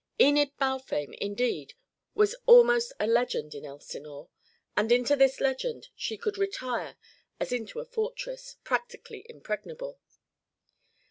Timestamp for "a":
2.99-3.05, 7.79-7.85